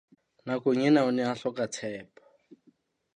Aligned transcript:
Nakong 0.45 0.83
ena 0.87 1.01
o 1.09 1.11
ne 1.11 1.23
a 1.31 1.33
hloka 1.39 1.65
tshepo. 1.73 2.23